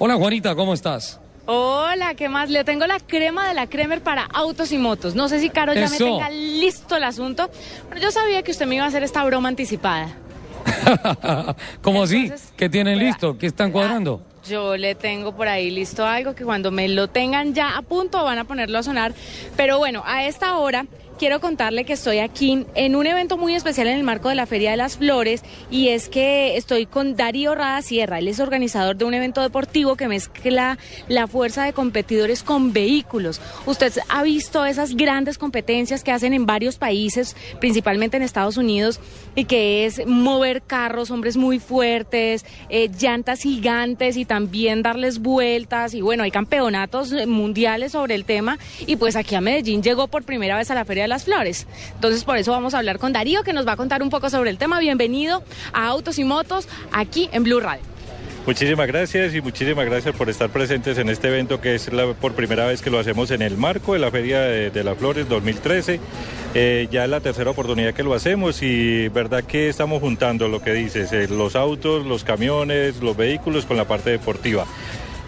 [0.00, 1.18] Hola Juanita, ¿cómo estás?
[1.46, 2.50] Hola, ¿qué más?
[2.50, 5.16] Le tengo la crema de la Kremer para autos y motos.
[5.16, 7.50] No sé si Caro ya me tenga listo el asunto,
[7.88, 10.08] pero yo sabía que usted me iba a hacer esta broma anticipada.
[11.82, 12.30] ¿Cómo así?
[12.56, 13.36] ¿Qué tienen listo?
[13.38, 14.22] ¿Qué están cuadrando?
[14.48, 18.22] Yo le tengo por ahí listo algo que cuando me lo tengan ya a punto
[18.22, 19.14] van a ponerlo a sonar.
[19.56, 20.86] Pero bueno, a esta hora
[21.18, 24.46] quiero contarle que estoy aquí en un evento muy especial en el marco de la
[24.46, 28.20] Feria de las Flores y es que estoy con Darío Rada Sierra.
[28.20, 30.78] Él es organizador de un evento deportivo que mezcla
[31.08, 33.40] la fuerza de competidores con vehículos.
[33.66, 39.00] Usted ha visto esas grandes competencias que hacen en varios países, principalmente en Estados Unidos,
[39.34, 45.94] y que es mover carros, hombres muy fuertes, eh, llantas gigantes y también darles vueltas.
[45.94, 48.58] Y bueno, hay campeonatos mundiales sobre el tema.
[48.86, 51.66] Y pues aquí a Medellín llegó por primera vez a la Feria de las Flores.
[51.94, 54.30] Entonces por eso vamos a hablar con Darío, que nos va a contar un poco
[54.30, 54.78] sobre el tema.
[54.78, 57.82] Bienvenido a Autos y Motos aquí en Blue Radio.
[58.46, 62.32] Muchísimas gracias y muchísimas gracias por estar presentes en este evento que es la, por
[62.32, 65.28] primera vez que lo hacemos en el marco de la Feria de, de las Flores
[65.28, 66.00] 2013.
[66.54, 70.62] Eh, ya es la tercera oportunidad que lo hacemos y verdad que estamos juntando lo
[70.62, 74.64] que dices, eh, los autos, los camiones, los vehículos con la parte deportiva.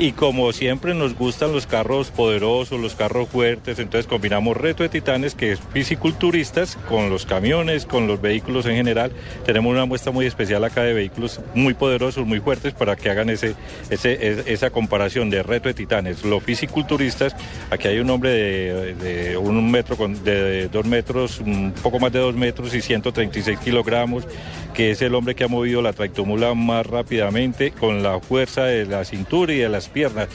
[0.00, 4.88] Y como siempre nos gustan los carros poderosos, los carros fuertes, entonces combinamos Reto de
[4.88, 9.10] Titanes, que es fisiculturistas, con los camiones, con los vehículos en general.
[9.44, 13.28] Tenemos una muestra muy especial acá de vehículos muy poderosos, muy fuertes, para que hagan
[13.28, 13.56] ese,
[13.90, 16.24] ese, es- esa comparación de Reto de Titanes.
[16.24, 17.34] Los fisiculturistas,
[17.70, 22.20] aquí hay un hombre de, de un metro, de dos metros, un poco más de
[22.20, 24.28] dos metros y 136 kilogramos,
[24.74, 28.86] que es el hombre que ha movido la tractomula más rápidamente con la fuerza de
[28.86, 30.28] la cintura y de las piernas.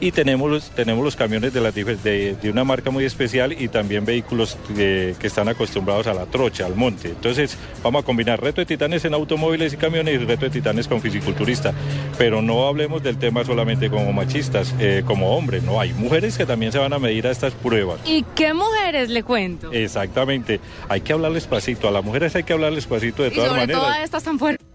[0.00, 3.68] Y tenemos los, tenemos los camiones de, las de, de una marca muy especial y
[3.68, 7.10] también vehículos que, que están acostumbrados a la trocha, al monte.
[7.10, 10.88] Entonces vamos a combinar reto de titanes en automóviles y camiones y reto de titanes
[10.88, 11.72] con fisiculturista.
[12.18, 16.46] Pero no hablemos del tema solamente como machistas, eh, como hombres, no, hay mujeres que
[16.46, 18.00] también se van a medir a estas pruebas.
[18.04, 19.70] ¿Y qué mujeres le cuento?
[19.72, 20.58] Exactamente,
[20.88, 23.60] hay que hablarles pasito, a las mujeres hay que hablarles pasito de y todas sobre
[23.62, 23.82] maneras.
[23.82, 24.71] todo a estas tan fuertes.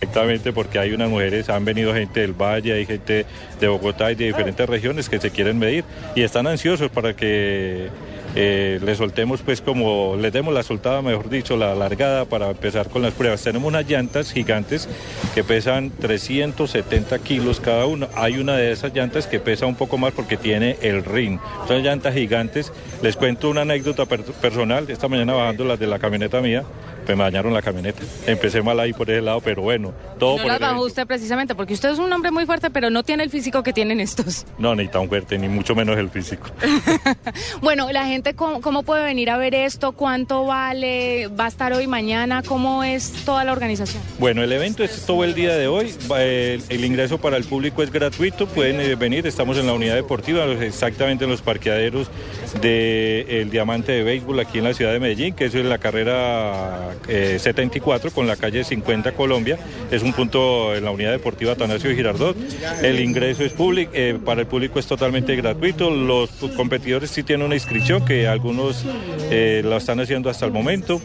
[0.00, 3.26] Exactamente, porque hay unas mujeres, han venido gente del Valle, hay gente
[3.60, 5.84] de Bogotá y de diferentes regiones que se quieren medir
[6.14, 7.88] y están ansiosos para que
[8.34, 12.88] eh, les soltemos, pues como les demos la soltada, mejor dicho, la largada para empezar
[12.88, 13.42] con las pruebas.
[13.42, 14.88] Tenemos unas llantas gigantes
[15.34, 18.08] que pesan 370 kilos cada una.
[18.14, 21.38] Hay una de esas llantas que pesa un poco más porque tiene el ring.
[21.68, 22.72] Son llantas gigantes.
[23.02, 24.88] Les cuento una anécdota per- personal.
[24.88, 26.62] Esta mañana bajando las de la camioneta mía,
[27.04, 28.02] pues me dañaron la camioneta.
[28.26, 31.54] Empecé mal ahí por ese lado, pero bueno, todo No por el bajó usted precisamente
[31.54, 34.46] porque usted es un hombre muy fuerte, pero no tiene el físico que tienen estos.
[34.58, 36.48] No, ni tan fuerte, ni mucho menos el físico.
[37.60, 39.92] Bueno, la gente, ¿cómo, cómo puede venir a ver esto?
[39.92, 41.28] ¿Cuánto vale?
[41.28, 42.42] ¿Va a estar hoy, mañana?
[42.42, 44.02] ¿Cómo es toda la organización?
[44.18, 45.94] Bueno, el evento es todo el día de hoy.
[46.16, 48.46] El, el ingreso para el público es gratuito.
[48.46, 49.26] Pueden eh, venir.
[49.26, 52.10] Estamos en la unidad deportiva, exactamente en los parqueaderos
[52.60, 56.90] del Diamante de Béisbol aquí en la ciudad de Medellín, que es en la carrera
[57.08, 59.58] eh, 74 con la calle 50 Colombia.
[59.90, 62.36] Es un punto en la unidad deportiva Atanasio Girardot.
[62.82, 65.90] El ingreso es público, eh, para el público es totalmente gratuito.
[65.90, 68.84] Los competidores sí tienen una inscripción que algunos
[69.30, 71.00] eh, la están haciendo hasta el momento.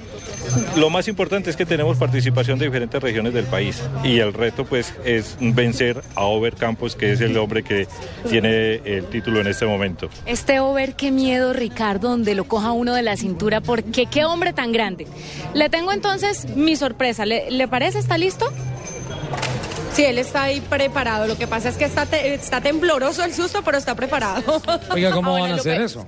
[0.77, 4.65] Lo más importante es que tenemos participación de diferentes regiones del país y el reto
[4.65, 7.87] pues es vencer a Over Campos, que es el hombre que
[8.29, 10.09] tiene el título en este momento.
[10.25, 14.53] Este over, qué miedo, Ricardo, donde lo coja uno de la cintura, porque qué hombre
[14.53, 15.07] tan grande.
[15.53, 17.25] Le tengo entonces mi sorpresa.
[17.25, 17.99] ¿Le, le parece?
[17.99, 18.51] ¿Está listo?
[19.93, 21.25] Sí, él está ahí preparado.
[21.27, 24.61] Lo que pasa es que está, te- está tembloroso el susto, pero está preparado.
[24.91, 26.05] Oiga, ¿cómo Ahora, van a hacer eso?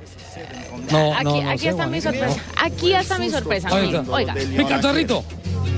[0.92, 2.36] No, Aquí, no, no aquí sé, está mi sorpresa.
[2.62, 3.70] Aquí está mi sorpresa.
[3.72, 4.12] Ahí mire, está.
[4.12, 5.24] Oiga, Mi cacharrito.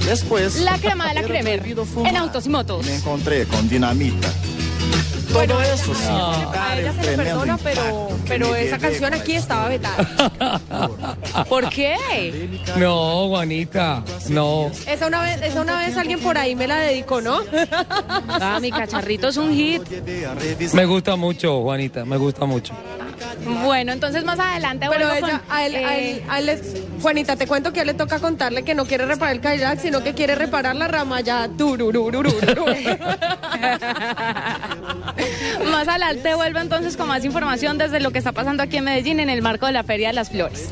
[0.06, 1.62] Después, la crema de la Kremer
[2.06, 2.86] en autos y motos.
[2.86, 4.30] Me encontré con dinamita.
[5.34, 9.14] Bueno, Todo a eso sin a ella el se le perdona, pero, pero esa canción
[9.14, 10.60] aquí estaba vetada.
[11.50, 12.60] ¿Por qué?
[12.78, 14.72] No, Juanita, no.
[14.88, 17.40] Esa una vez, esa una vez alguien por ahí me la dedicó, ¿no?
[18.28, 19.84] Ah, mi cacharrito es un hit.
[20.28, 20.76] A.
[20.76, 22.74] Me gusta mucho, Juanita, me gusta mucho.
[23.64, 26.62] Bueno, entonces más adelante Pero ella, con, a él, a eh, él- a él les-
[27.02, 29.80] Juanita, te cuento que a él le toca contarle que no quiere reparar el kayak,
[29.80, 31.48] sino que quiere reparar la rama ya.
[35.72, 39.20] Más adelante vuelvo entonces con más información desde lo que está pasando aquí en Medellín
[39.20, 40.70] en el marco de la Feria de las Flores.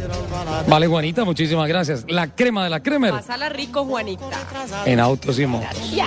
[0.68, 2.06] Vale, Juanita, muchísimas gracias.
[2.07, 4.25] La crema de la Kremer Pásala rico, Juanita.
[4.85, 5.91] en autos y motos.
[5.91, 6.03] Yes.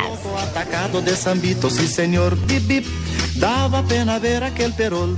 [0.50, 2.36] Atacado de sí señor.
[3.36, 5.16] Daba pena ver aquel perol,